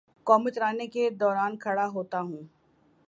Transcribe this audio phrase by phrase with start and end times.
[0.27, 2.41] قومی ترانے کے دوراں کھڑا ہوتا ہوں